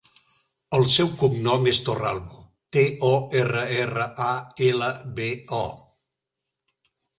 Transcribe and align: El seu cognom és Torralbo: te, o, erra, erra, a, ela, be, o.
El 0.77 0.85
seu 0.93 1.11
cognom 1.19 1.67
és 1.71 1.81
Torralbo: 1.89 2.39
te, 2.77 2.87
o, 3.11 3.13
erra, 3.43 3.67
erra, 3.85 4.09
a, 4.31 4.33
ela, 4.73 4.91
be, 5.21 5.31
o. 5.61 5.63